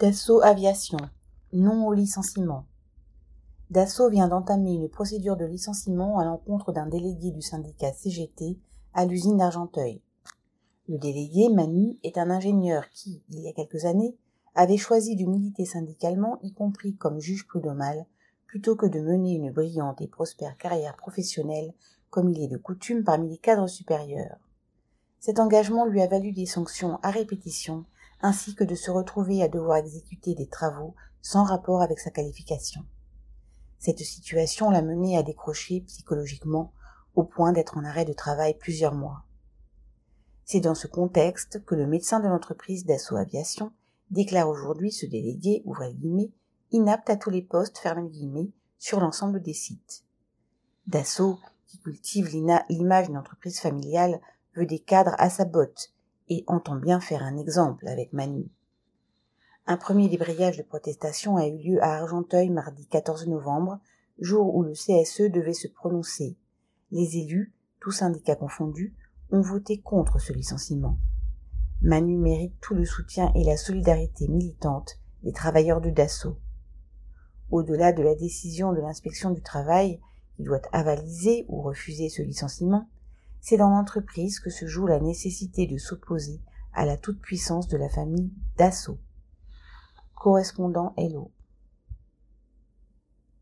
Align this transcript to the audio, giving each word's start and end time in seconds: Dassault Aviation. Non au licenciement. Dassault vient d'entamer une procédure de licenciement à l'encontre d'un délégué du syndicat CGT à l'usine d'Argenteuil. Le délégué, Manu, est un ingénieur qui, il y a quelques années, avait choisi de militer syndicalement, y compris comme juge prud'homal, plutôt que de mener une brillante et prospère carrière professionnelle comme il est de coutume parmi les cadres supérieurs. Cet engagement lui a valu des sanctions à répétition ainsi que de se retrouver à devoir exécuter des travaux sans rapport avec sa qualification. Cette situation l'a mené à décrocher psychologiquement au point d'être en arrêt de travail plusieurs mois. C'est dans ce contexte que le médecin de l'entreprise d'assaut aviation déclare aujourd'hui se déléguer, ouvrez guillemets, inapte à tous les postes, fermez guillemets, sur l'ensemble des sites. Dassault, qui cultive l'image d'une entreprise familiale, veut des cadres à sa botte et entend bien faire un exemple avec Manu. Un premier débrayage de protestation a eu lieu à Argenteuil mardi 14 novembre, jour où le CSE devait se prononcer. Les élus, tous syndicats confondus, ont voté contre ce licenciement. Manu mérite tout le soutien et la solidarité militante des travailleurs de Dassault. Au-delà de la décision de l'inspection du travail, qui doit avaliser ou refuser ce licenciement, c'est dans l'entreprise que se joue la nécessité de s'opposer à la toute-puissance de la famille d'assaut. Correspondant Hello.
Dassault 0.00 0.40
Aviation. 0.40 0.96
Non 1.52 1.86
au 1.86 1.92
licenciement. 1.92 2.64
Dassault 3.68 4.08
vient 4.08 4.28
d'entamer 4.28 4.72
une 4.72 4.88
procédure 4.88 5.36
de 5.36 5.44
licenciement 5.44 6.18
à 6.18 6.24
l'encontre 6.24 6.72
d'un 6.72 6.86
délégué 6.86 7.32
du 7.32 7.42
syndicat 7.42 7.92
CGT 7.92 8.58
à 8.94 9.04
l'usine 9.04 9.36
d'Argenteuil. 9.36 10.00
Le 10.88 10.96
délégué, 10.96 11.50
Manu, 11.50 11.98
est 12.02 12.16
un 12.16 12.30
ingénieur 12.30 12.88
qui, 12.88 13.22
il 13.28 13.40
y 13.40 13.48
a 13.50 13.52
quelques 13.52 13.84
années, 13.84 14.16
avait 14.54 14.78
choisi 14.78 15.16
de 15.16 15.26
militer 15.26 15.66
syndicalement, 15.66 16.38
y 16.42 16.54
compris 16.54 16.96
comme 16.96 17.20
juge 17.20 17.46
prud'homal, 17.46 18.06
plutôt 18.46 18.76
que 18.76 18.86
de 18.86 19.00
mener 19.00 19.34
une 19.34 19.52
brillante 19.52 20.00
et 20.00 20.08
prospère 20.08 20.56
carrière 20.56 20.96
professionnelle 20.96 21.74
comme 22.08 22.30
il 22.30 22.42
est 22.42 22.48
de 22.48 22.56
coutume 22.56 23.04
parmi 23.04 23.28
les 23.28 23.38
cadres 23.38 23.68
supérieurs. 23.68 24.38
Cet 25.18 25.38
engagement 25.38 25.84
lui 25.84 26.00
a 26.00 26.06
valu 26.06 26.32
des 26.32 26.46
sanctions 26.46 26.98
à 27.02 27.10
répétition 27.10 27.84
ainsi 28.22 28.54
que 28.54 28.64
de 28.64 28.74
se 28.74 28.90
retrouver 28.90 29.42
à 29.42 29.48
devoir 29.48 29.78
exécuter 29.78 30.34
des 30.34 30.48
travaux 30.48 30.94
sans 31.22 31.44
rapport 31.44 31.82
avec 31.82 31.98
sa 31.98 32.10
qualification. 32.10 32.84
Cette 33.78 34.00
situation 34.00 34.70
l'a 34.70 34.82
mené 34.82 35.16
à 35.16 35.22
décrocher 35.22 35.80
psychologiquement 35.82 36.72
au 37.14 37.24
point 37.24 37.52
d'être 37.52 37.76
en 37.78 37.84
arrêt 37.84 38.04
de 38.04 38.12
travail 38.12 38.56
plusieurs 38.58 38.94
mois. 38.94 39.24
C'est 40.44 40.60
dans 40.60 40.74
ce 40.74 40.86
contexte 40.86 41.64
que 41.64 41.74
le 41.74 41.86
médecin 41.86 42.20
de 42.20 42.28
l'entreprise 42.28 42.84
d'assaut 42.84 43.16
aviation 43.16 43.72
déclare 44.10 44.48
aujourd'hui 44.48 44.92
se 44.92 45.06
déléguer, 45.06 45.62
ouvrez 45.64 45.94
guillemets, 45.94 46.32
inapte 46.72 47.08
à 47.10 47.16
tous 47.16 47.30
les 47.30 47.42
postes, 47.42 47.78
fermez 47.78 48.08
guillemets, 48.08 48.50
sur 48.78 49.00
l'ensemble 49.00 49.40
des 49.40 49.54
sites. 49.54 50.04
Dassault, 50.86 51.38
qui 51.66 51.78
cultive 51.78 52.28
l'image 52.68 53.06
d'une 53.06 53.18
entreprise 53.18 53.60
familiale, 53.60 54.20
veut 54.56 54.66
des 54.66 54.80
cadres 54.80 55.14
à 55.18 55.30
sa 55.30 55.44
botte 55.44 55.92
et 56.30 56.44
entend 56.46 56.76
bien 56.76 57.00
faire 57.00 57.22
un 57.22 57.36
exemple 57.36 57.86
avec 57.86 58.12
Manu. 58.14 58.48
Un 59.66 59.76
premier 59.76 60.08
débrayage 60.08 60.56
de 60.56 60.62
protestation 60.62 61.36
a 61.36 61.46
eu 61.46 61.58
lieu 61.58 61.82
à 61.82 61.96
Argenteuil 61.96 62.48
mardi 62.48 62.86
14 62.86 63.26
novembre, 63.26 63.78
jour 64.18 64.54
où 64.54 64.62
le 64.62 64.72
CSE 64.72 65.30
devait 65.30 65.52
se 65.52 65.68
prononcer. 65.68 66.36
Les 66.90 67.18
élus, 67.18 67.52
tous 67.80 67.92
syndicats 67.92 68.36
confondus, 68.36 68.94
ont 69.30 69.42
voté 69.42 69.80
contre 69.80 70.18
ce 70.18 70.32
licenciement. 70.32 70.98
Manu 71.82 72.16
mérite 72.16 72.54
tout 72.60 72.74
le 72.74 72.84
soutien 72.84 73.32
et 73.34 73.44
la 73.44 73.56
solidarité 73.56 74.28
militante 74.28 74.98
des 75.22 75.32
travailleurs 75.32 75.80
de 75.80 75.90
Dassault. 75.90 76.38
Au-delà 77.50 77.92
de 77.92 78.02
la 78.02 78.14
décision 78.14 78.72
de 78.72 78.80
l'inspection 78.80 79.30
du 79.30 79.42
travail, 79.42 80.00
qui 80.36 80.44
doit 80.44 80.62
avaliser 80.72 81.44
ou 81.48 81.60
refuser 81.62 82.08
ce 82.08 82.22
licenciement, 82.22 82.88
c'est 83.40 83.56
dans 83.56 83.70
l'entreprise 83.70 84.40
que 84.40 84.50
se 84.50 84.66
joue 84.66 84.86
la 84.86 85.00
nécessité 85.00 85.66
de 85.66 85.78
s'opposer 85.78 86.40
à 86.72 86.84
la 86.86 86.96
toute-puissance 86.96 87.68
de 87.68 87.76
la 87.76 87.88
famille 87.88 88.32
d'assaut. 88.56 88.98
Correspondant 90.14 90.94
Hello. 90.96 91.30